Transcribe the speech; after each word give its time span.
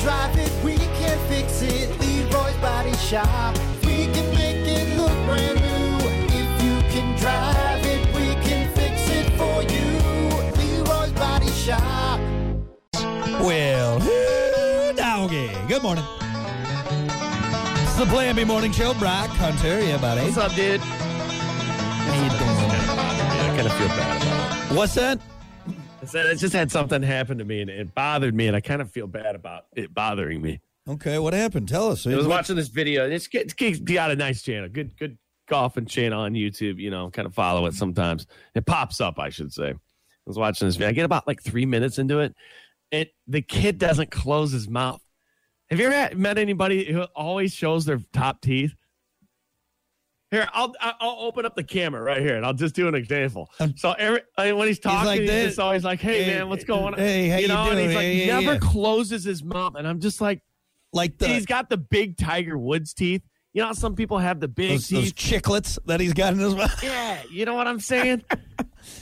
drive 0.00 0.36
it, 0.38 0.52
we 0.64 0.76
can 0.76 1.18
fix 1.28 1.62
it. 1.62 1.90
Leroy's 2.00 2.56
Body 2.56 2.94
Shop. 2.96 3.56
We 3.84 4.06
can 4.06 4.34
make 4.34 4.66
it 4.66 4.96
look 4.96 5.12
brand 5.26 5.60
new. 5.60 5.98
If 6.32 6.62
you 6.62 6.80
can 6.90 7.18
drive 7.18 7.84
it, 7.84 8.06
we 8.14 8.34
can 8.48 8.72
fix 8.74 9.08
it 9.10 9.30
for 9.36 9.62
you. 9.62 10.00
Leroy's 10.56 11.12
Body 11.12 11.50
Shop. 11.50 12.18
Well, 13.42 13.98
whoo, 14.00 14.96
doggy. 14.96 15.50
Good 15.68 15.82
morning. 15.82 16.04
It's 17.82 17.96
the 17.96 18.06
Plan 18.06 18.36
B 18.36 18.44
Morning 18.44 18.72
Show. 18.72 18.94
Brock 18.94 19.28
Hunter, 19.30 19.80
yeah, 19.80 19.98
buddy. 19.98 20.22
What's 20.22 20.38
up, 20.38 20.54
dude? 20.54 20.80
How 20.80 22.14
you 22.14 22.30
doing? 22.30 22.70
I 22.90 23.54
kind 23.54 23.66
of 23.66 23.72
feel 23.74 23.88
bad 23.88 24.22
about 24.22 24.70
it. 24.70 24.76
What's 24.76 24.94
that? 24.94 25.20
I 26.14 26.34
just 26.34 26.52
had 26.52 26.70
something 26.70 27.02
happen 27.02 27.38
to 27.38 27.44
me 27.44 27.60
and 27.60 27.70
it 27.70 27.94
bothered 27.94 28.34
me, 28.34 28.46
and 28.46 28.56
I 28.56 28.60
kind 28.60 28.82
of 28.82 28.90
feel 28.90 29.06
bad 29.06 29.34
about 29.34 29.64
it 29.74 29.92
bothering 29.94 30.40
me. 30.42 30.60
Okay, 30.88 31.18
what 31.18 31.34
happened? 31.34 31.68
Tell 31.68 31.88
us. 31.90 32.06
I 32.06 32.14
was 32.16 32.26
What- 32.26 32.36
watching 32.36 32.56
this 32.56 32.68
video. 32.68 33.08
It's, 33.08 33.28
it's, 33.32 33.54
got 33.80 34.10
a 34.10 34.16
nice 34.16 34.42
channel, 34.42 34.68
good 34.68 34.96
good 34.98 35.18
golfing 35.48 35.86
channel 35.86 36.20
on 36.22 36.32
YouTube. 36.32 36.78
You 36.78 36.90
know, 36.90 37.10
kind 37.10 37.26
of 37.26 37.34
follow 37.34 37.66
it 37.66 37.74
sometimes. 37.74 38.26
It 38.54 38.66
pops 38.66 39.00
up, 39.00 39.18
I 39.18 39.28
should 39.28 39.52
say. 39.52 39.70
I 39.70 39.74
was 40.26 40.38
watching 40.38 40.66
this 40.68 40.76
video. 40.76 40.88
I 40.88 40.92
get 40.92 41.04
about 41.04 41.26
like 41.26 41.42
three 41.42 41.66
minutes 41.66 41.98
into 41.98 42.20
it, 42.20 42.34
and 42.92 43.06
the 43.26 43.42
kid 43.42 43.78
doesn't 43.78 44.10
close 44.10 44.52
his 44.52 44.68
mouth. 44.68 45.00
Have 45.68 45.78
you 45.78 45.88
ever 45.90 46.16
met 46.16 46.38
anybody 46.38 46.90
who 46.92 47.02
always 47.14 47.52
shows 47.54 47.84
their 47.84 48.00
top 48.12 48.40
teeth? 48.40 48.74
Here, 50.30 50.48
I'll 50.52 50.72
I'll 50.80 51.16
open 51.20 51.44
up 51.44 51.56
the 51.56 51.64
camera 51.64 52.00
right 52.00 52.20
here, 52.20 52.36
and 52.36 52.46
I'll 52.46 52.54
just 52.54 52.74
do 52.76 52.86
an 52.86 52.94
example. 52.94 53.50
Um, 53.58 53.74
So 53.76 53.92
every 53.92 54.20
when 54.36 54.68
he's 54.68 54.78
talking, 54.78 55.04
like 55.06 55.20
he's, 55.22 55.30
just 55.30 55.58
always 55.58 55.82
like, 55.82 56.00
"Hey, 56.00 56.22
Hey, 56.22 56.38
man, 56.38 56.48
what's 56.48 56.62
going 56.64 56.94
on?" 56.94 57.00
hey, 57.00 57.28
how 57.28 57.38
you 57.38 57.48
know, 57.48 57.62
and 57.64 57.72
doing? 57.72 57.86
he's 57.88 57.96
like, 57.96 58.26
never 58.44 58.52
yeah. 58.54 58.58
closes 58.60 59.24
his 59.24 59.42
mouth, 59.42 59.74
and 59.76 59.88
I'm 59.88 59.98
just 59.98 60.20
like, 60.20 60.40
like 60.92 61.18
the 61.18 61.26
he's 61.26 61.46
got 61.46 61.68
the 61.68 61.76
big 61.76 62.16
Tiger 62.16 62.56
Woods 62.56 62.94
teeth. 62.94 63.22
You 63.52 63.62
know, 63.62 63.66
how 63.68 63.72
some 63.72 63.96
people 63.96 64.18
have 64.18 64.38
the 64.38 64.46
big 64.46 64.70
those, 64.70 64.88
those 64.88 65.12
chiclets 65.12 65.76
that 65.86 65.98
he's 65.98 66.12
got 66.12 66.32
in 66.34 66.38
his 66.38 66.54
mouth. 66.54 66.80
Yeah, 66.84 67.20
you 67.32 67.44
know 67.44 67.54
what 67.54 67.66
I'm 67.66 67.80
saying. 67.80 68.22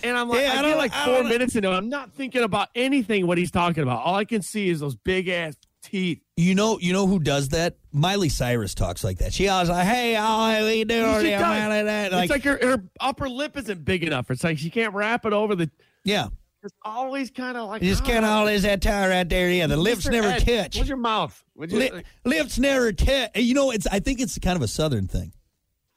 And 0.03 0.16
I'm 0.16 0.31
like, 0.31 0.41
Yeah, 0.41 0.55
I 0.55 0.58
I, 0.58 0.62
don't- 0.62 0.70
get 0.70 0.78
like 0.78 0.94
I 0.94 1.05
four 1.05 1.25
minutes 1.25 1.55
into 1.55 1.70
it. 1.70 1.75
I'm 1.75 1.91
not 1.91 2.14
thinking 2.14 2.42
about 2.42 2.69
anything 2.75 3.27
what 3.27 3.36
he's 3.36 3.50
talking 3.50 3.83
about. 3.83 4.03
All 4.03 4.14
I 4.14 4.25
can 4.25 4.41
see 4.41 4.70
is 4.70 4.81
those 4.81 4.97
big 4.97 5.28
ass 5.28 5.55
teeth. 5.91 6.20
You 6.36 6.55
know, 6.55 6.78
you 6.78 6.92
know 6.92 7.06
who 7.06 7.19
does 7.19 7.48
that? 7.50 7.77
Miley 7.92 8.28
Cyrus 8.28 8.75
talks 8.75 9.03
like 9.03 9.19
that. 9.19 9.33
She 9.33 9.48
always 9.48 9.69
like, 9.69 9.86
"Hey, 9.86 10.14
how 10.14 10.64
we 10.64 10.84
doing?" 10.84 11.25
She 11.25 11.31
does. 11.31 11.41
that. 11.41 12.12
it's 12.12 12.31
like 12.31 12.44
her, 12.44 12.58
her 12.62 12.84
upper 13.00 13.28
lip 13.28 13.56
isn't 13.56 13.84
big 13.84 14.05
enough. 14.05 14.31
It's 14.31 14.44
like 14.44 14.59
she 14.59 14.70
can't 14.70 14.94
wrap 14.94 15.27
it 15.27 15.33
over 15.33 15.55
the. 15.56 15.70
yeah, 16.05 16.28
It's 16.62 16.75
always 16.84 17.31
kind 17.31 17.56
of 17.56 17.69
like 17.69 17.83
you 17.83 17.91
just 17.91 18.03
"Ah, 18.03 18.06
can't 18.06 18.25
always 18.25 18.62
that 18.62 18.83
tie 18.83 19.09
right 19.09 19.28
there. 19.28 19.50
Yeah, 19.50 19.66
the 19.66 19.77
lips 19.77 20.06
Mr. 20.06 20.12
never 20.12 20.28
Ed, 20.28 20.39
touch. 20.47 20.77
What's 20.77 20.89
your 20.89 20.98
mouth? 20.98 21.42
Would 21.56 21.72
you, 21.72 21.78
Li- 21.78 22.03
lips 22.25 22.59
never 22.59 22.92
touch. 22.92 23.31
You 23.36 23.55
know, 23.55 23.70
it's. 23.70 23.86
I 23.86 23.98
think 24.00 24.20
it's 24.20 24.39
kind 24.39 24.56
of 24.56 24.62
a 24.62 24.69
southern 24.69 25.09
thing. 25.09 25.33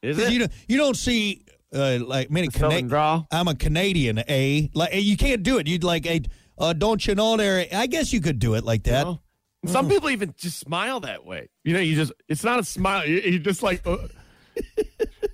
is 0.02 0.18
it? 0.18 0.32
You 0.32 0.38
don't, 0.40 0.52
you 0.68 0.76
don't 0.78 0.96
see 0.96 1.44
uh, 1.74 1.98
like 2.04 2.30
many 2.30 2.48
Cana- 2.48 2.82
drawl? 2.82 3.26
I'm 3.30 3.46
a 3.48 3.54
Canadian, 3.54 4.18
eh? 4.28 4.68
Like 4.74 4.90
you 4.94 5.16
can't 5.16 5.42
do 5.42 5.58
it. 5.58 5.68
You'd 5.68 5.84
like, 5.84 6.06
eh, 6.06 6.20
uh, 6.58 6.72
don't 6.72 7.06
you 7.06 7.14
know 7.14 7.36
there? 7.36 7.66
I 7.72 7.86
guess 7.86 8.12
you 8.12 8.20
could 8.20 8.38
do 8.40 8.54
it 8.54 8.64
like 8.64 8.82
that. 8.84 9.04
know? 9.06 9.20
Some 9.66 9.88
people 9.88 10.10
even 10.10 10.34
just 10.36 10.58
smile 10.58 11.00
that 11.00 11.24
way. 11.24 11.48
You 11.64 11.74
know, 11.74 11.80
you 11.80 11.94
just, 11.94 12.12
it's 12.28 12.42
not 12.42 12.58
a 12.58 12.64
smile. 12.64 13.06
You, 13.06 13.18
you 13.20 13.38
just 13.38 13.62
like, 13.62 13.86
uh, 13.86 13.96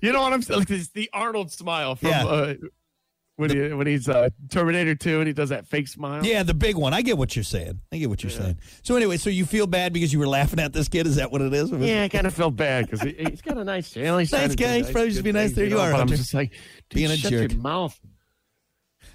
you 0.01 0.11
know 0.13 0.21
what 0.21 0.33
I'm 0.33 0.41
saying? 0.41 0.59
Like 0.59 0.69
it's 0.69 0.89
the 0.89 1.09
Arnold 1.13 1.51
smile 1.51 1.95
from 1.95 2.09
Yeah. 2.09 2.25
uh, 2.25 2.53
when, 3.37 3.49
he, 3.49 3.73
when 3.73 3.87
he's 3.87 4.07
uh, 4.09 4.29
Terminator 4.51 4.95
2 4.95 5.19
and 5.19 5.27
he 5.27 5.33
does 5.33 5.49
that 5.49 5.65
fake 5.65 5.87
smile. 5.87 6.25
Yeah, 6.25 6.43
the 6.43 6.53
big 6.53 6.75
one. 6.75 6.93
I 6.93 7.01
get 7.01 7.17
what 7.17 7.35
you're 7.35 7.43
saying. 7.43 7.79
I 7.91 7.97
get 7.97 8.09
what 8.09 8.21
you're 8.21 8.29
saying. 8.29 8.59
So 8.83 8.95
anyway, 8.97 9.15
so 9.17 9.29
you 9.29 9.45
feel 9.45 9.65
bad 9.65 9.93
because 9.93 10.11
you 10.13 10.19
were 10.19 10.27
laughing 10.27 10.59
at 10.59 10.73
this 10.73 10.89
kid? 10.89 11.07
Is 11.07 11.15
that 11.15 11.31
what 11.31 11.41
it 11.41 11.53
is? 11.53 11.71
Yeah, 11.71 12.03
I 12.03 12.09
kind 12.09 12.27
of 12.27 12.33
feel 12.33 12.51
bad 12.51 12.85
because 12.85 13.01
he, 13.01 13.13
he's 13.17 13.41
got 13.41 13.57
a 13.57 13.63
nice 13.63 13.89
channel. 13.91 14.17
He's 14.19 14.31
Nice 14.31 14.39
trying 14.41 14.49
to 14.51 14.55
do 14.57 14.63
guy. 14.63 14.77
He's 14.79 14.91
probably 14.91 15.07
just 15.09 15.19
good 15.19 15.23
be 15.23 15.31
nice. 15.31 15.47
things, 15.47 15.55
There 15.55 15.65
you 15.65 15.71
know, 15.75 15.79
are, 15.81 15.91
But 15.91 16.01
I'm 16.01 16.07
Hunter. 16.09 16.17
just 16.17 16.33
like, 16.33 16.51
dude, 16.89 16.97
Being 16.97 17.11
a 17.11 17.15
shut 17.17 17.31
jerk. 17.31 17.51
your 17.53 17.61
mouth. 17.61 17.97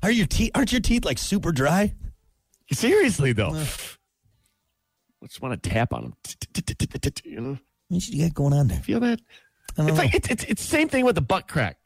Are 0.03 0.11
your 0.11 0.27
teeth? 0.27 0.51
Aren't 0.55 0.73
your 0.73 0.81
teeth 0.81 1.05
like 1.05 1.19
super 1.19 1.53
dry? 1.53 1.95
Seriously, 2.73 3.33
though. 3.33 3.63
I 5.25 5.27
just 5.27 5.41
want 5.41 5.61
to 5.63 5.71
tap 5.71 5.93
on 5.95 6.05
him. 6.05 6.15
You 7.25 7.41
know? 7.41 7.59
What 7.89 8.09
you 8.09 8.25
got 8.25 8.35
going 8.35 8.53
on 8.53 8.69
there? 8.69 8.79
Feel 8.81 9.01
that? 9.01 9.21
It's 9.79 9.99
like 9.99 10.15
it's, 10.15 10.29
it's 10.29 10.45
it's 10.45 10.63
the 10.63 10.69
same 10.69 10.89
thing 10.89 11.05
with 11.05 11.15
the 11.17 11.21
butt 11.23 11.49
crack. 11.49 11.79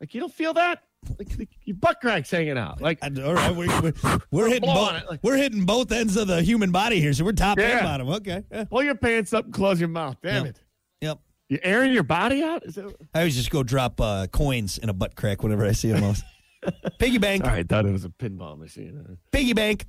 Like 0.00 0.14
you 0.14 0.20
don't 0.20 0.32
feel 0.32 0.54
that? 0.54 0.82
Like 1.18 1.28
the, 1.36 1.46
your 1.64 1.76
butt 1.76 2.00
crack's 2.00 2.30
hanging 2.30 2.56
out. 2.56 2.80
Like 2.80 2.98
I- 3.02 3.10
all 3.22 3.34
right, 3.34 3.54
we're, 3.54 3.80
we're, 3.82 3.92
we're 4.30 4.48
hitting 4.48 4.70
both. 4.72 4.94
it, 4.94 5.10
like- 5.10 5.20
we're 5.22 5.36
hitting 5.36 5.64
both 5.66 5.92
ends 5.92 6.16
of 6.16 6.28
the 6.28 6.40
human 6.42 6.70
body 6.72 7.00
here, 7.00 7.12
so 7.12 7.24
we're 7.24 7.32
top 7.32 7.58
and 7.58 7.80
bottom. 7.84 8.08
Okay. 8.08 8.44
Yeah. 8.50 8.64
pull 8.64 8.82
your 8.82 8.94
pants 8.94 9.34
up 9.34 9.44
and 9.44 9.52
close 9.52 9.78
your 9.78 9.88
mouth. 9.90 10.16
Damn 10.22 10.44
Yeah. 10.44 10.50
it. 10.50 10.60
Yep. 11.02 11.18
You 11.50 11.58
airing 11.62 11.92
your 11.92 12.04
body 12.04 12.42
out? 12.42 12.64
Is 12.64 12.76
that 12.76 12.86
I 13.12 13.18
always 13.18 13.36
just 13.36 13.50
go 13.50 13.62
drop 13.62 14.00
uh, 14.00 14.26
coins 14.28 14.78
in 14.78 14.88
a 14.88 14.94
butt 14.94 15.14
crack 15.16 15.42
whenever 15.42 15.66
I 15.66 15.72
see 15.72 15.90
them. 15.92 16.00
Most. 16.00 16.24
Piggy 16.98 17.18
bank. 17.18 17.44
All 17.44 17.50
right, 17.50 17.68
thought 17.68 17.84
it 17.84 17.92
was 17.92 18.06
a 18.06 18.08
pinball 18.08 18.56
machine. 18.58 19.18
Piggy 19.32 19.52
bank. 19.52 19.84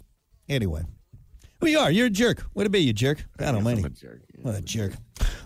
Anyway, 0.49 0.83
who 1.59 1.67
you 1.67 1.79
are? 1.79 1.91
You're 1.91 2.07
a 2.07 2.09
jerk. 2.09 2.41
What 2.53 2.69
be, 2.71 2.79
you 2.79 2.93
jerk? 2.93 3.23
God 3.37 3.55
almighty. 3.55 3.79
I'm 3.79 3.85
a 3.85 3.89
jerk. 3.89 4.21
What 4.41 4.55
a 4.55 4.61
jerk. 4.61 4.93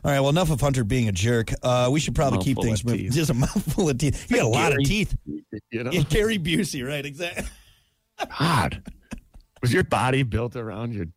All 0.03 0.12
right, 0.12 0.20
well, 0.20 0.30
enough 0.30 0.50
of 0.50 0.62
Hunter 0.62 0.84
being 0.84 1.09
a 1.09 1.12
jerk. 1.12 1.52
Uh, 1.62 1.90
we 1.92 2.00
should 2.00 2.16
probably 2.16 2.40
keep 2.40 2.59
things 2.62 2.86
moving. 2.86 3.12
Just 3.12 3.30
a 3.30 3.34
mouthful 3.34 3.90
of 3.90 3.97
teeth. 3.97 4.30
You 4.30 4.38
got 4.38 4.46
a 4.46 4.47
lot 4.47 4.72
of 4.72 4.80
teeth. 4.86 5.16
You 5.25 5.84
know? 5.84 5.92
Yeah, 5.92 6.03
Gary 6.03 6.40
Busey, 6.40 6.88
right? 6.88 7.06
Exactly. 7.06 7.46
God. 8.40 8.81
Was 9.62 9.74
your 9.74 9.84
body 9.84 10.24
built 10.24 10.56
around 10.56 10.94
your 10.94 11.08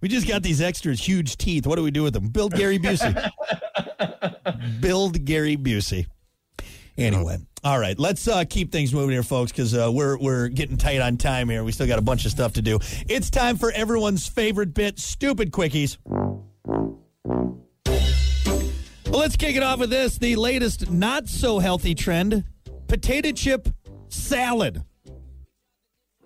We 0.00 0.08
just 0.08 0.26
got 0.26 0.42
these 0.42 0.60
extras, 0.60 1.00
huge 1.00 1.36
teeth. 1.36 1.66
What 1.66 1.76
do 1.76 1.82
we 1.82 1.92
do 1.92 2.02
with 2.02 2.12
them? 2.12 2.28
Build 2.28 2.54
Gary 2.54 2.78
Busey. 2.78 3.30
Build 4.80 5.24
Gary 5.24 5.56
Busey. 5.56 6.06
Anyway, 6.98 7.38
all 7.64 7.78
right, 7.78 7.96
let's 7.98 8.26
uh, 8.26 8.44
keep 8.48 8.72
things 8.72 8.92
moving 8.92 9.10
here, 9.10 9.22
folks, 9.22 9.52
because 9.52 9.74
uh, 9.74 9.90
we're 9.92 10.18
we're 10.18 10.48
getting 10.48 10.76
tight 10.76 11.00
on 11.00 11.16
time 11.16 11.48
here. 11.48 11.62
We 11.62 11.70
still 11.72 11.86
got 11.86 11.98
a 11.98 12.02
bunch 12.02 12.24
of 12.24 12.30
stuff 12.32 12.54
to 12.54 12.62
do. 12.62 12.78
It's 13.08 13.30
time 13.30 13.56
for 13.56 13.70
everyone's 13.70 14.26
favorite 14.26 14.74
bit, 14.74 14.98
stupid 14.98 15.52
quickies. 15.52 15.96
Well, 19.06 19.20
let's 19.20 19.36
kick 19.36 19.56
it 19.56 19.62
off 19.62 19.78
with 19.78 19.90
this: 19.90 20.18
the 20.18 20.36
latest 20.36 20.90
not 20.90 21.28
so 21.28 21.58
healthy 21.60 21.94
trend: 21.94 22.44
potato 22.88 23.30
chip 23.32 23.68
salad. 24.08 24.82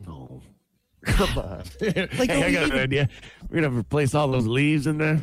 No. 0.06 0.40
Come 1.04 1.38
on. 1.38 1.62
Like, 2.18 2.30
hey, 2.30 2.44
I 2.44 2.50
got 2.52 2.62
even- 2.62 2.72
an 2.72 2.78
idea. 2.78 3.08
We're 3.50 3.60
gonna 3.62 3.78
replace 3.78 4.14
all 4.14 4.28
those 4.28 4.46
leaves 4.46 4.86
in 4.86 4.98
there 4.98 5.22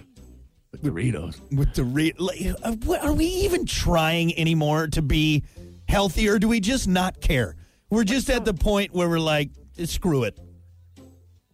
with 0.72 0.84
Doritos. 0.84 1.40
with 1.56 1.74
the 1.74 1.84
re- 1.84 2.14
like, 2.18 2.40
uh, 2.64 2.74
what- 2.86 3.04
are 3.04 3.14
we 3.14 3.26
even 3.26 3.66
trying 3.66 4.38
anymore 4.38 4.88
to 4.88 5.02
be 5.02 5.44
healthy 5.94 6.28
or 6.28 6.40
do 6.40 6.48
we 6.48 6.60
just 6.60 6.88
not 6.88 7.22
care? 7.22 7.56
We're 7.92 8.04
just 8.04 8.28
at 8.32 8.46
the 8.46 8.54
point 8.54 8.94
where 8.94 9.08
we're 9.08 9.20
like 9.20 9.52
screw 9.86 10.24
it. 10.24 10.38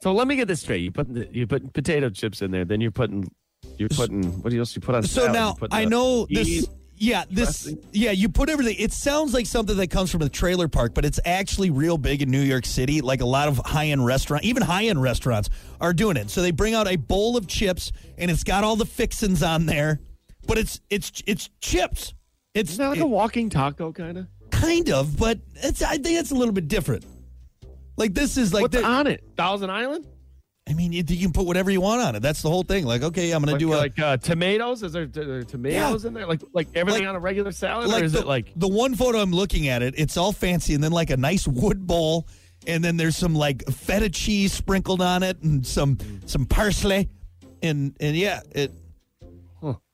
So 0.01 0.13
let 0.13 0.27
me 0.27 0.37
get 0.37 0.47
this 0.47 0.61
straight. 0.61 0.81
You 0.81 0.91
put 0.91 1.09
you 1.09 1.45
put 1.45 1.73
potato 1.73 2.09
chips 2.09 2.41
in 2.41 2.49
there, 2.49 2.63
then 2.63 2.79
you're 2.79 2.89
putting 2.89 3.29
you're 3.77 3.89
putting 3.89 4.23
what 4.41 4.53
else 4.53 4.73
you 4.75 4.81
put 4.81 4.95
on 4.95 5.03
so 5.03 5.31
now 5.31 5.55
i 5.71 5.83
know 5.83 6.25
this 6.29 6.47
cheese. 6.47 6.69
yeah 6.95 7.25
this 7.29 7.73
yeah 7.91 8.11
you 8.11 8.29
put 8.29 8.49
everything. 8.49 8.77
It 8.79 8.93
sounds 8.93 9.33
like 9.33 9.45
something 9.45 9.75
that 9.75 9.89
comes 9.89 10.09
from 10.09 10.21
a 10.21 10.29
trailer 10.29 10.69
park 10.69 10.93
but 10.93 11.03
it's 11.03 11.19
actually 11.25 11.69
real 11.69 11.97
big 11.97 12.21
in 12.21 12.31
new 12.31 12.41
york 12.41 12.65
city. 12.65 13.01
Like 13.01 13.19
a 13.19 13.25
lot 13.25 13.49
of 13.49 13.57
high-end 13.57 14.05
restaurant 14.05 14.45
even 14.45 14.63
high-end 14.63 15.01
restaurants 15.01 15.49
are 15.81 15.91
doing 15.91 16.15
it. 16.15 16.29
So 16.29 16.41
they 16.41 16.51
bring 16.51 16.73
out 16.73 16.87
a 16.87 16.95
bowl 16.95 17.35
of 17.35 17.47
chips 17.47 17.91
and 18.17 18.31
it's 18.31 18.45
got 18.45 18.63
all 18.63 18.77
the 18.77 18.85
fixins 18.85 19.43
on 19.43 19.65
there 19.65 19.99
but 20.47 20.57
it's 20.57 20.79
it's 20.89 21.21
it's 21.27 21.49
chips 21.59 22.13
it's 22.53 22.77
that 22.77 22.89
like 22.89 22.99
a 22.99 23.07
walking 23.07 23.49
taco 23.49 23.91
kind 23.91 24.17
of? 24.17 24.27
kind 24.51 24.89
of 24.89 25.17
but 25.17 25.39
it's 25.55 25.81
i 25.81 25.97
think 25.97 26.19
it's 26.19 26.31
a 26.31 26.35
little 26.35 26.53
bit 26.53 26.67
different 26.67 27.05
like 27.97 28.13
this 28.13 28.37
is 28.37 28.53
like 28.53 28.61
What's 28.63 28.75
the- 28.77 28.83
on 28.85 29.07
it? 29.07 29.23
Thousand 29.35 29.69
Island? 29.71 30.07
I 30.69 30.73
mean, 30.73 30.93
you, 30.93 31.03
you 31.05 31.17
can 31.19 31.33
put 31.33 31.45
whatever 31.47 31.69
you 31.71 31.81
want 31.81 31.99
on 32.01 32.15
it. 32.15 32.21
That's 32.21 32.41
the 32.43 32.49
whole 32.49 32.61
thing. 32.63 32.85
Like, 32.85 33.01
okay, 33.01 33.31
I'm 33.31 33.41
gonna 33.41 33.53
Like, 33.53 33.59
do 33.59 33.73
a 33.73 33.75
like 33.75 33.99
uh, 33.99 34.17
tomatoes? 34.17 34.83
Is 34.83 34.93
there, 34.93 35.03
are 35.03 35.07
there 35.07 35.43
tomatoes 35.43 36.05
in 36.05 36.13
there? 36.13 36.25
Like 36.27 36.41
like 36.53 36.67
everything 36.75 37.01
Like- 37.03 37.09
on 37.09 37.15
a 37.15 37.19
regular 37.19 37.51
salad, 37.51 37.89
like 37.89 38.03
or 38.03 38.05
is 38.05 38.13
the, 38.13 38.19
it 38.19 38.27
like 38.27 38.53
the 38.55 38.67
one 38.69 38.93
photo 38.95 39.17
I'm 39.19 39.31
looking 39.31 39.67
at 39.67 39.81
it. 39.81 39.95
It's 39.97 40.15
all 40.15 40.31
fancy, 40.31 40.75
and 40.75 40.83
then 40.83 40.91
like 40.91 41.09
a 41.09 41.17
nice 41.17 41.45
wood 41.47 41.85
bowl, 41.87 42.27
and 42.67 42.81
then 42.83 42.95
there's 42.97 43.17
some 43.17 43.33
like 43.35 43.67
feta 43.69 44.09
cheese 44.09 44.53
sprinkled 44.53 45.01
on 45.01 45.23
it, 45.23 45.41
and 45.41 45.65
some 45.65 45.97
some 46.25 46.45
parsley, 46.45 47.09
and 47.63 47.97
and 47.99 48.15
yeah, 48.15 48.41
it. 48.51 48.71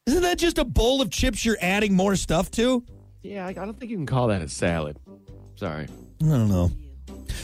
Isn't 0.06 0.22
that 0.22 0.38
just 0.38 0.58
a 0.58 0.66
bowl 0.66 1.02
of 1.02 1.10
chips 1.10 1.44
you're 1.46 1.58
adding 1.62 1.96
more 1.96 2.16
stuff 2.16 2.52
to? 2.52 2.84
Yeah, 3.22 3.46
I 3.46 3.50
I 3.50 3.54
don't 3.54 3.80
think 3.80 3.92
you 3.92 3.98
can 3.98 4.06
call 4.06 4.28
that 4.28 4.42
a 4.42 4.48
salad. 4.48 4.98
Sorry. 5.56 5.88
I 6.24 6.26
don't 6.26 6.50
know. 6.50 6.72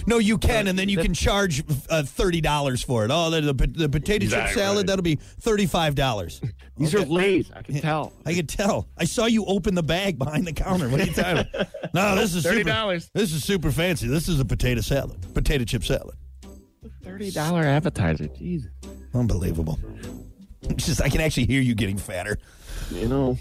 No, 0.08 0.18
you 0.18 0.38
can, 0.38 0.68
and 0.68 0.78
then 0.80 0.90
you 0.90 0.98
can 0.98 1.14
charge 1.14 1.64
uh, 1.90 2.04
thirty 2.04 2.42
dollars 2.42 2.82
for 2.84 3.04
it. 3.06 3.12
Oh, 3.12 3.30
the, 3.30 3.42
the, 3.42 3.68
the 3.68 3.90
potato 3.90 4.14
chip 4.14 4.24
Exactly 4.24 4.56
salad 4.56 4.78
right. 4.78 4.88
that'll 4.88 5.04
be 5.04 5.16
thirty 5.16 5.66
five 5.66 5.96
dollars. 5.96 6.42
These 6.78 6.96
are 6.96 7.02
Lay's. 7.06 7.52
I 7.52 7.62
can 7.62 7.80
tell. 7.80 8.14
I 8.26 8.34
can 8.34 8.48
tell. 8.48 8.88
I 8.98 9.04
saw 9.06 9.26
you 9.26 9.46
open 9.46 9.76
the 9.76 9.84
bag 9.84 10.18
behind 10.18 10.48
the 10.48 10.54
counter. 10.54 10.90
What 10.90 11.02
are 11.02 11.06
you 11.06 11.14
talking 11.14 11.46
about? 11.54 11.68
No, 11.94 12.16
this 12.16 12.34
is 12.34 12.44
super, 12.44 12.70
$30. 12.70 13.10
This 13.14 13.34
is 13.34 13.44
super 13.44 13.70
fancy. 13.70 14.08
This 14.08 14.30
is 14.30 14.40
a 14.40 14.46
potato 14.46 14.80
salad, 14.80 15.20
potato 15.34 15.66
chip 15.66 15.84
salad. 15.84 16.16
Thirty 17.04 17.32
dollar 17.32 17.64
appetizer. 17.64 18.28
Jesus. 18.28 18.72
Unbelievable. 19.14 19.78
Just 20.76 21.02
I 21.02 21.10
can 21.10 21.22
actually 21.22 21.46
hear 21.48 21.62
you 21.62 21.76
getting 21.76 21.98
fatter. 21.98 22.38
You 22.92 23.08
know, 23.08 23.38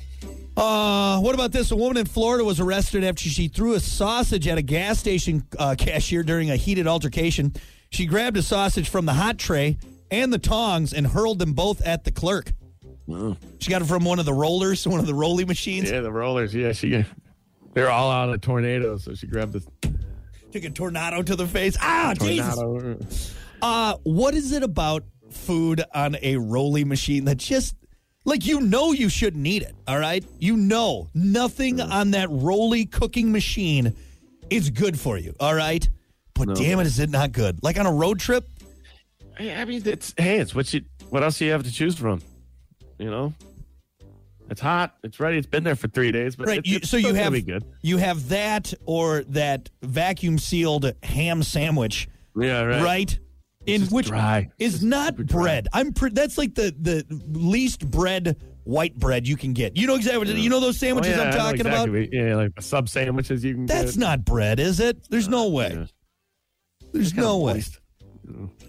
Uh, 0.56 1.18
what 1.20 1.34
about 1.34 1.52
this? 1.52 1.70
A 1.70 1.76
woman 1.76 1.96
in 1.96 2.06
Florida 2.06 2.44
was 2.44 2.60
arrested 2.60 3.02
after 3.04 3.28
she 3.28 3.48
threw 3.48 3.74
a 3.74 3.80
sausage 3.80 4.46
at 4.48 4.58
a 4.58 4.62
gas 4.62 4.98
station 4.98 5.44
uh, 5.58 5.74
cashier 5.78 6.22
during 6.22 6.50
a 6.50 6.56
heated 6.56 6.86
altercation. 6.86 7.52
She 7.90 8.06
grabbed 8.06 8.36
a 8.36 8.42
sausage 8.42 8.88
from 8.88 9.06
the 9.06 9.14
hot 9.14 9.38
tray 9.38 9.78
and 10.10 10.32
the 10.32 10.38
tongs 10.38 10.92
and 10.92 11.06
hurled 11.06 11.38
them 11.38 11.52
both 11.54 11.80
at 11.82 12.04
the 12.04 12.12
clerk. 12.12 12.52
She 13.58 13.70
got 13.70 13.82
it 13.82 13.86
from 13.86 14.04
one 14.04 14.20
of 14.20 14.24
the 14.24 14.32
rollers, 14.34 14.86
one 14.86 15.00
of 15.00 15.06
the 15.06 15.14
rolling 15.14 15.48
machines. 15.48 15.90
yeah, 15.90 16.00
the 16.00 16.12
rollers. 16.12 16.54
Yeah, 16.54 16.72
she. 16.72 17.04
They're 17.74 17.90
all 17.90 18.10
out 18.10 18.28
of 18.30 18.40
tornadoes, 18.40 19.04
so 19.04 19.14
she 19.14 19.26
grabbed 19.26 19.52
the 19.52 19.62
Took 20.52 20.64
a 20.64 20.70
tornado 20.70 21.22
to 21.22 21.36
the 21.36 21.46
face. 21.46 21.76
Ah, 21.80 22.14
Jesus. 22.20 22.54
tornado. 22.56 22.98
Uh, 23.62 23.94
what 24.04 24.34
is 24.34 24.52
it 24.52 24.62
about 24.64 25.04
food 25.32 25.82
on 25.94 26.16
a 26.22 26.36
rolling 26.36 26.88
machine 26.88 27.24
that 27.26 27.36
just 27.38 27.74
like 28.24 28.44
you 28.46 28.60
know 28.60 28.92
you 28.92 29.08
shouldn't 29.08 29.46
eat 29.46 29.62
it, 29.62 29.74
all 29.86 29.98
right? 29.98 30.24
You 30.38 30.56
know 30.56 31.08
nothing 31.14 31.80
on 31.80 32.10
that 32.12 32.28
rolly 32.30 32.84
cooking 32.86 33.32
machine 33.32 33.94
is 34.50 34.70
good 34.70 34.98
for 34.98 35.16
you, 35.16 35.34
all 35.40 35.54
right? 35.54 35.88
But 36.34 36.54
damn 36.56 36.80
it, 36.80 36.86
is 36.86 36.98
it 36.98 37.10
not 37.10 37.32
good? 37.32 37.62
Like 37.62 37.78
on 37.78 37.86
a 37.86 37.92
road 37.92 38.18
trip? 38.20 38.44
I 39.38 39.64
mean, 39.64 39.82
it's 39.86 40.14
hey, 40.18 40.38
it's 40.38 40.54
what 40.54 40.72
you. 40.74 40.82
What 41.08 41.22
else 41.22 41.38
do 41.38 41.44
you 41.46 41.52
have 41.52 41.62
to 41.64 41.72
choose 41.72 41.96
from? 41.96 42.20
You 42.98 43.10
know, 43.10 43.32
it's 44.50 44.60
hot. 44.60 44.96
It's 45.02 45.18
ready. 45.18 45.38
It's 45.38 45.46
been 45.46 45.64
there 45.64 45.74
for 45.76 45.88
three 45.88 46.12
days, 46.12 46.36
but 46.36 46.46
Right. 46.48 46.58
it- 46.58 46.66
You, 46.66 46.76
it's 46.76 46.90
so 46.90 46.96
you 46.98 47.14
have 47.14 47.34
you 47.82 47.96
have 47.96 48.28
that 48.28 48.74
or 48.84 49.24
that 49.28 49.70
vacuum 49.82 50.38
sealed 50.38 50.92
ham 51.02 51.42
sandwich, 51.42 52.08
Yeah, 52.36 52.62
right. 52.62 52.82
right? 52.82 53.18
In 53.70 53.82
which 53.86 54.06
dry. 54.06 54.48
is 54.58 54.82
not 54.82 55.16
bread. 55.16 55.68
I'm 55.72 55.92
pre- 55.92 56.10
that's 56.10 56.36
like 56.38 56.54
the 56.54 56.74
the 56.78 57.04
least 57.30 57.88
bread 57.90 58.36
white 58.64 58.94
bread 58.96 59.26
you 59.26 59.36
can 59.36 59.52
get. 59.52 59.76
You 59.76 59.86
know 59.86 59.94
exactly 59.96 60.18
what 60.18 60.28
you 60.36 60.50
know 60.50 60.60
those 60.60 60.76
Oh, 60.76 60.86
sandwiches 60.86 61.16
yeah, 61.16 61.22
I'm 61.22 61.32
talking 61.32 61.60
about? 61.62 61.88
Yeah, 62.12 62.36
like 62.36 62.60
sub 62.60 62.88
sandwiches 62.88 63.44
you 63.44 63.54
can 63.54 63.66
get. 63.66 63.74
That's 63.74 63.92
get. 63.92 64.00
not 64.00 64.24
bread, 64.24 64.60
is 64.60 64.80
it? 64.80 65.08
There's 65.10 65.28
no 65.28 65.48
way. 65.48 65.72
Yeah. 65.74 65.86
There's 66.92 67.14
no 67.14 67.38
way. 67.38 67.54
moist. 67.54 67.80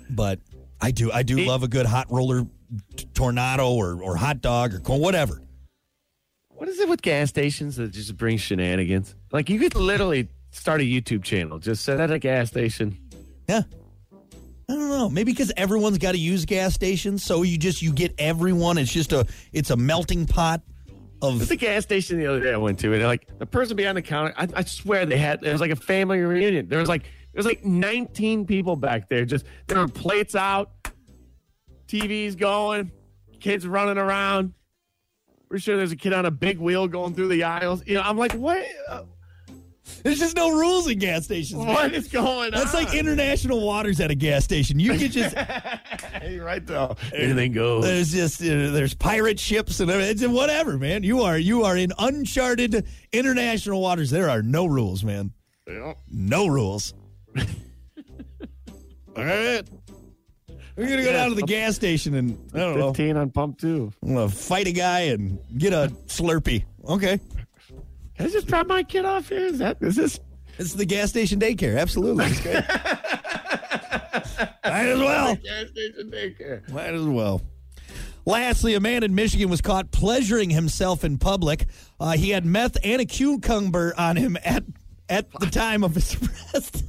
But 0.09 0.39
I 0.80 0.92
do 0.92 1.12
I 1.12 1.24
do 1.24 1.38
It- 1.38 1.47
love 1.47 1.63
a 1.63 1.68
good 1.68 1.86
hot 1.86 2.12
roller 2.12 2.45
t- 2.95 3.06
tornado 3.13 3.71
or, 3.74 4.01
or 4.01 4.15
hot 4.15 4.42
dog 4.42 4.74
or 4.74 4.80
corn, 4.80 5.01
whatever. 5.01 5.42
What 6.50 6.69
is 6.69 6.80
it 6.80 6.88
with 6.88 7.01
gas 7.01 7.30
stations 7.30 7.75
that 7.77 7.92
just 7.92 8.15
bring 8.18 8.38
shenanigans? 8.38 9.15
Like 9.31 9.50
you 9.50 9.59
could 9.59 9.74
literally 9.75 10.30
start 10.51 10.81
a 10.81 10.83
YouTube 10.83 11.24
channel, 11.24 11.57
just 11.59 11.83
set 11.83 12.00
at 12.00 12.12
a 12.12 12.19
gas 12.19 12.50
station. 12.50 12.97
Yeah. 13.50 13.63
Know. 15.01 15.09
Maybe 15.09 15.31
because 15.31 15.51
everyone's 15.57 15.98
got 15.98 16.12
to 16.12 16.19
use 16.19 16.45
gas 16.45 16.75
stations, 16.75 17.24
so 17.24 17.42
you 17.42 17.57
just 17.57 17.81
you 17.81 17.92
get 17.92 18.13
everyone. 18.19 18.77
It's 18.77 18.92
just 18.92 19.12
a 19.13 19.25
it's 19.51 19.71
a 19.71 19.75
melting 19.75 20.27
pot 20.27 20.62
of 21.21 21.50
a 21.50 21.56
gas 21.56 21.83
station 21.83 22.19
the 22.19 22.27
other 22.27 22.39
day 22.39 22.53
I 22.53 22.57
went 22.57 22.77
to, 22.80 22.94
and 22.94 23.03
like 23.03 23.27
the 23.39 23.45
person 23.45 23.75
behind 23.75 23.98
the 23.98 24.01
counter, 24.01 24.33
I, 24.38 24.48
I 24.56 24.63
swear 24.63 25.06
they 25.06 25.18
had 25.18 25.44
it 25.44 25.51
was 25.51 25.62
like 25.62 25.71
a 25.71 25.75
family 25.75 26.19
reunion. 26.19 26.68
There 26.68 26.80
was 26.80 26.89
like 26.89 27.03
there 27.03 27.39
was 27.39 27.45
like 27.45 27.65
19 27.65 28.45
people 28.45 28.75
back 28.75 29.09
there. 29.09 29.25
Just 29.25 29.45
there 29.68 29.80
were 29.80 29.88
plates 29.88 30.36
out, 30.36 30.71
TVs 31.88 32.38
going, 32.38 32.92
kids 33.39 33.65
running 33.65 33.97
around. 33.97 34.54
Pretty 35.50 35.63
sure 35.63 35.77
there's 35.77 35.92
a 35.92 35.97
kid 35.97 36.13
on 36.13 36.25
a 36.25 36.31
big 36.31 36.59
wheel 36.59 36.88
going 36.88 37.13
through 37.13 37.27
the 37.30 37.44
aisles. 37.44 37.83
You 37.86 37.95
know, 37.95 38.01
I'm 38.01 38.18
like, 38.18 38.33
what? 38.33 38.63
Uh, 38.88 39.04
There's 40.04 40.19
just 40.19 40.36
no 40.36 40.57
rules 40.57 40.88
in 40.88 41.00
gas 41.00 41.25
stations. 41.25 41.63
man. 41.63 41.74
What 41.74 41.94
is 41.94 42.07
going 42.07 42.51
That's 42.51 42.74
on? 42.74 42.74
That's 42.81 42.92
like 42.92 42.94
international 42.98 43.62
waters 43.66 44.00
at 44.00 44.12
a 44.12 44.16
gas 44.16 44.44
station. 44.44 44.80
You 44.80 44.98
could 44.98 45.12
just 45.12 45.36
You're 46.28 46.45
right 46.45 46.66
though. 46.66 46.95
Anything 47.13 47.51
goes. 47.51 47.83
there's 47.83 48.12
just 48.12 48.42
uh, 48.42 48.72
there's 48.72 48.94
pirate 48.94 49.39
ships 49.39 49.80
and. 49.80 49.89
It's 49.92 50.25
whatever, 50.25 50.78
man. 50.78 51.04
You 51.04 51.22
are 51.22 51.38
you 51.38 51.63
are 51.63 51.78
in 51.78 51.92
uncharted 52.00 52.86
international 53.12 53.81
waters. 53.81 54.10
There 54.10 54.30
are 54.30 54.42
no 54.42 54.66
rules, 54.66 55.04
man. 55.04 55.33
Yeah. 55.68 55.94
No 56.10 56.48
rules. 56.48 56.94
All 57.38 59.25
right. 59.25 59.63
We're 60.78 60.88
gonna 60.88 61.04
go 61.04 61.12
down 61.12 61.30
to 61.30 61.36
the 61.36 61.44
gas 61.44 61.75
station 61.75 62.16
and 62.16 62.38
I 62.54 62.60
don't 62.60 62.80
know. 62.80 62.94
15 62.94 63.18
on 63.18 63.30
pump 63.30 63.60
two. 63.60 63.92
I'm 64.01 64.16
gonna 64.16 64.30
fight 64.30 64.68
a 64.68 64.72
guy 64.72 65.01
and 65.01 65.38
get 65.57 65.74
a 65.74 65.92
Slurpee. 66.07 66.63
Okay. 66.88 67.19
Can 68.21 68.29
I 68.29 68.33
just 68.33 68.45
drop 68.47 68.68
my 68.68 68.83
kid 68.83 69.03
off 69.03 69.29
here? 69.29 69.47
Is 69.47 69.57
that 69.57 69.77
is 69.81 69.95
this? 69.95 70.19
It's 70.59 70.73
the 70.73 70.85
gas 70.85 71.09
station 71.09 71.39
daycare. 71.39 71.79
Absolutely. 71.79 72.25
It's 72.25 72.39
good. 72.41 72.63
Might 74.63 74.85
as 74.85 75.00
well. 75.00 75.35
Gas 75.38 75.69
station 75.69 76.12
daycare. 76.12 76.69
Might 76.69 76.94
as 76.94 77.01
well. 77.03 77.41
Lastly, 78.25 78.75
a 78.75 78.79
man 78.79 79.01
in 79.01 79.15
Michigan 79.15 79.50
was 79.50 79.59
caught 79.62 79.89
pleasuring 79.91 80.51
himself 80.51 81.03
in 81.03 81.18
public. 81.18 81.65
Uh, 82.00 82.12
he 82.12 82.29
had 82.29 82.45
meth 82.45 82.77
and 82.83 83.01
a 83.01 83.06
cucumber 83.06 83.95
on 83.97 84.18
him 84.18 84.38
at 84.45 84.63
at 85.09 85.25
the 85.39 85.47
time 85.47 85.83
of 85.83 85.95
his 85.95 86.15
arrest. 86.21 86.83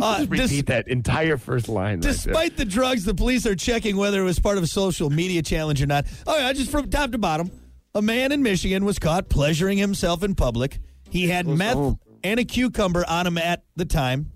Uh, 0.00 0.18
Just 0.18 0.30
dis- 0.30 0.50
repeat 0.50 0.66
that 0.66 0.88
entire 0.88 1.36
first 1.36 1.68
line. 1.68 2.00
right 2.00 2.02
despite 2.02 2.56
the 2.56 2.64
drugs, 2.64 3.04
the 3.04 3.14
police 3.14 3.46
are 3.46 3.54
checking 3.54 3.96
whether 3.96 4.20
it 4.20 4.24
was 4.24 4.40
part 4.40 4.56
of 4.58 4.64
a 4.64 4.66
social 4.66 5.08
media 5.08 5.40
challenge 5.42 5.80
or 5.80 5.86
not. 5.86 6.04
Oh 6.26 6.36
yeah, 6.36 6.52
just 6.52 6.72
from 6.72 6.90
top 6.90 7.12
to 7.12 7.18
bottom, 7.18 7.52
a 7.94 8.02
man 8.02 8.32
in 8.32 8.42
Michigan 8.42 8.84
was 8.84 8.98
caught 8.98 9.28
pleasuring 9.28 9.78
himself 9.78 10.22
in 10.22 10.34
public. 10.34 10.78
He 11.10 11.28
had 11.28 11.46
meth 11.46 11.74
home. 11.74 11.98
and 12.22 12.38
a 12.40 12.44
cucumber 12.44 13.04
on 13.08 13.26
him 13.26 13.38
at 13.38 13.64
the 13.76 13.84
time. 13.84 14.32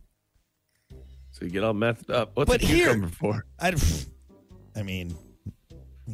so 1.30 1.44
you 1.44 1.50
get 1.50 1.62
all 1.64 1.74
methed 1.74 2.10
up. 2.10 2.32
What's 2.34 2.50
But 2.50 2.62
a 2.62 2.66
here- 2.66 2.86
cucumber 2.94 3.08
for? 3.08 3.44
I, 3.60 3.74
I 4.74 4.82
mean, 4.82 5.14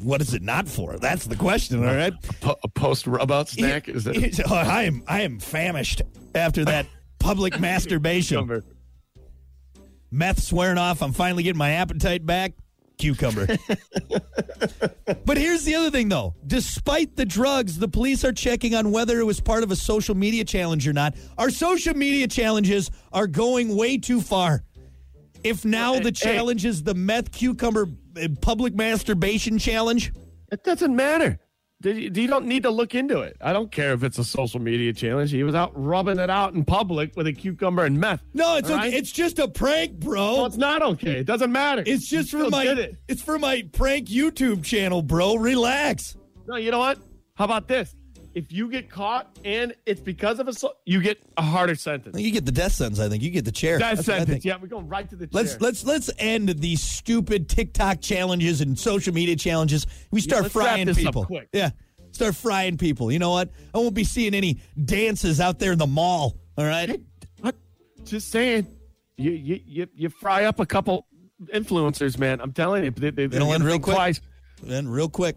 what 0.03 0.21
is 0.21 0.35
it 0.35 0.43
not 0.43 0.69
for? 0.69 0.97
That's 0.99 1.27
the 1.27 1.37
question. 1.37 1.79
All 1.87 1.95
right. 1.95 2.13
Po- 2.41 2.57
a 2.63 2.69
post 2.69 3.07
rub 3.07 3.31
out 3.31 3.49
snack? 3.49 3.89
Is 3.89 4.07
it 4.07 4.41
Oh, 4.49 4.55
I 4.55 4.83
am 4.85 5.03
I 5.07 5.23
am 5.23 5.39
famished 5.39 6.03
after 6.35 6.65
that 6.67 6.87
public 7.19 7.59
masturbation. 7.61 8.37
cucumber? 8.37 8.65
Meth 10.11 10.43
swearing 10.43 10.79
off. 10.79 11.03
I'm 11.03 11.13
finally 11.13 11.43
getting 11.43 11.59
my 11.59 11.71
appetite 11.73 12.25
back. 12.25 12.53
Cucumber. 12.99 13.47
but 15.25 15.37
here's 15.37 15.65
the 15.65 15.75
other 15.75 15.91
thing, 15.91 16.09
though. 16.09 16.35
Despite 16.47 17.17
the 17.17 17.25
drugs, 17.25 17.79
the 17.79 17.89
police 17.89 18.25
are 18.25 18.33
checking 18.33 18.75
on 18.75 18.91
whether 18.91 19.21
it 19.21 19.25
was 19.25 19.41
part 19.41 19.63
of 19.63 19.71
a 19.71 19.77
social 19.77 20.15
media 20.15 20.45
challenge 20.45 20.87
or 20.87 20.93
not. 20.93 21.15
Our 21.39 21.51
social 21.51 21.95
media 21.95 22.29
challenges 22.29 22.91
are 23.13 23.27
going 23.27 23.77
way 23.77 23.99
too 23.99 24.21
far. 24.21 24.65
If 25.45 25.65
now 25.65 25.99
the 26.01 26.13
challenge 26.13 26.65
is 26.65 26.83
the 26.83 26.95
meth 26.95 27.31
cucumber 27.31 27.89
uh, 28.21 28.29
public 28.41 28.75
masturbation 28.75 29.59
challenge, 29.59 30.13
It 30.51 30.65
doesn't 30.65 30.95
matter. 30.95 31.39
Did 31.81 31.97
You 31.97 32.23
you 32.23 32.29
don't 32.29 32.47
need 32.47 32.65
to 32.65 32.71
look 32.71 32.95
into 32.95 33.21
it. 33.21 33.37
I 33.41 33.53
don't 33.53 33.71
care 33.71 33.93
if 33.93 34.03
it's 34.03 34.19
a 34.19 34.25
social 34.25 34.61
media 34.61 34.93
challenge. 34.93 35.31
He 35.31 35.45
was 35.45 35.55
out 35.55 35.71
rubbing 35.75 36.19
it 36.19 36.29
out 36.29 36.55
in 36.55 36.65
public 36.65 37.15
with 37.17 37.29
a 37.29 37.33
cucumber 37.33 37.85
and 37.85 38.01
meth. 38.01 38.23
no, 38.35 38.57
it's 38.57 38.69
okay. 38.69 38.77
right? 38.77 38.93
It's 38.95 39.13
just 39.13 39.39
a 39.39 39.47
prank, 39.47 40.01
bro. 40.01 40.35
Well, 40.35 40.47
it's 40.47 40.57
not 40.57 40.83
okay. 40.83 41.21
It 41.21 41.27
doesn't 41.27 41.53
matter. 41.53 41.85
It's 41.87 42.09
just 42.09 42.31
for 42.33 42.51
my 42.51 42.65
it. 42.65 42.97
it's 43.07 43.23
for 43.23 43.39
my 43.39 43.63
prank 43.73 44.09
YouTube 44.09 44.65
channel, 44.65 45.03
bro. 45.03 45.37
Relax. 45.37 46.17
No, 46.49 46.57
you 46.57 46.73
know 46.73 46.81
what? 46.81 46.99
How 47.37 47.45
about 47.45 47.69
this? 47.69 47.95
If 48.35 48.53
you 48.53 48.71
get 48.71 48.91
caught 48.91 49.39
and 49.45 49.75
it's 49.87 50.01
because 50.01 50.39
of 50.39 50.49
a, 50.49 50.53
you 50.85 51.01
get 51.01 51.21
a 51.37 51.43
harder 51.43 51.75
sentence. 51.75 52.19
You 52.19 52.31
get 52.31 52.45
the 52.45 52.53
death 52.53 52.73
sentence. 52.73 53.01
I 53.01 53.09
think 53.09 53.23
you 53.23 53.31
get 53.31 53.45
the 53.45 53.53
chair. 53.53 53.79
That 53.79 53.97
That's 53.97 54.07
sentence. 54.07 54.45
Yeah, 54.45 54.57
we're 54.61 54.69
going 54.69 54.89
right 54.89 55.09
to 55.09 55.17
the 55.17 55.27
chair. 55.27 55.43
Let's 55.43 55.61
let's 55.61 55.85
let's 55.85 56.11
end 56.19 56.49
these 56.61 56.83
stupid 56.83 57.49
TikTok 57.49 58.01
challenges 58.01 58.61
and 58.61 58.79
social 58.79 59.13
media 59.15 59.37
challenges. 59.37 59.87
We 60.11 60.21
start 60.21 60.43
wrap 60.43 60.53
frying 60.53 60.95
people. 60.95 61.27
Yeah, 61.53 61.71
start 62.13 62.37
frying 62.37 62.77
people. 62.77 63.11
You 63.11 63.19
know 63.19 63.31
what? 63.31 63.51
I 63.75 63.79
won't 63.79 63.95
be 63.95 64.05
seeing 64.05 64.35
any 64.35 64.61
dances 64.85 65.41
out 65.41 65.59
there 65.59 65.73
in 65.73 65.79
the 65.79 65.87
mall. 65.87 66.37
All 66.57 66.65
right. 66.65 66.89
Hey, 66.89 67.01
what? 67.41 67.57
Just 68.05 68.31
saying. 68.31 68.67
You, 69.17 69.33
you 69.33 69.61
you 69.67 69.87
you 69.95 70.09
fry 70.11 70.45
up 70.45 70.61
a 70.61 70.67
couple 70.67 71.07
influencers, 71.47 72.19
man. 72.19 72.41
I'm 72.41 72.53
telling 72.53 72.85
you, 72.85 72.91
they, 72.91 73.11
they, 73.11 73.27
they're 73.27 73.41
It'll 73.41 73.53
end 73.53 73.65
real 73.65 73.81
quick. 73.81 73.97
twice. 73.97 74.21
Then 74.63 74.89
real 74.89 75.09
quick. 75.09 75.37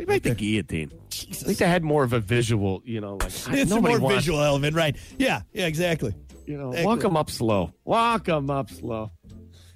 They 0.00 0.06
make 0.06 0.22
the 0.22 0.34
guillotine. 0.34 0.90
I 1.12 1.34
think 1.34 1.58
they 1.58 1.66
had 1.66 1.84
more 1.84 2.04
of 2.04 2.12
a 2.14 2.20
visual, 2.20 2.80
you 2.86 3.00
know, 3.02 3.16
like 3.16 3.24
It's 3.32 3.46
a 3.46 3.74
nobody 3.74 3.94
more 3.96 4.00
wants, 4.00 4.16
visual 4.16 4.40
element, 4.42 4.74
right? 4.74 4.96
Yeah, 5.18 5.42
yeah, 5.52 5.66
exactly. 5.66 6.14
You 6.46 6.56
know, 6.56 6.68
Exactly. 6.70 6.86
walk 6.86 7.00
them 7.00 7.16
up 7.18 7.28
slow. 7.30 7.74
Walk 7.84 8.24
them 8.24 8.48
up 8.50 8.70
slow. 8.70 9.10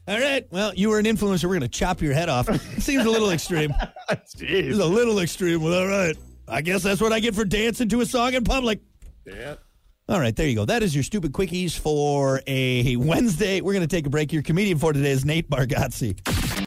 All 0.08 0.18
right. 0.20 0.46
Well, 0.50 0.72
you 0.74 0.88
were 0.88 0.98
an 0.98 1.04
influencer. 1.04 1.44
We're 1.44 1.50
going 1.58 1.60
to 1.60 1.68
chop 1.68 2.00
your 2.00 2.14
head 2.14 2.28
off. 2.30 2.48
Seems 2.78 3.04
a 3.04 3.10
little 3.10 3.30
extreme. 3.30 3.72
It's 4.10 4.34
Jeez. 4.34 4.80
a 4.80 4.84
little 4.84 5.18
extreme. 5.18 5.62
Well, 5.62 5.74
all 5.80 5.86
right. 5.86 6.16
I 6.48 6.62
guess 6.62 6.82
that's 6.82 7.00
what 7.02 7.12
I 7.12 7.20
get 7.20 7.34
for 7.34 7.44
dancing 7.44 7.88
to 7.90 8.00
a 8.00 8.06
song 8.06 8.32
in 8.34 8.44
public. 8.44 8.80
Yeah. 9.26 9.56
All 10.08 10.20
right, 10.20 10.34
there 10.36 10.46
you 10.46 10.54
go. 10.54 10.64
That 10.66 10.82
is 10.82 10.94
your 10.94 11.04
stupid 11.04 11.32
quickies 11.32 11.78
for 11.78 12.42
a 12.46 12.96
Wednesday. 12.96 13.60
We're 13.62 13.72
going 13.72 13.86
to 13.88 13.96
take 13.96 14.06
a 14.06 14.10
break. 14.10 14.32
Your 14.32 14.42
comedian 14.42 14.78
for 14.78 14.92
today 14.92 15.10
is 15.12 15.24
Nate 15.24 15.48
Bargatze. 15.48 16.18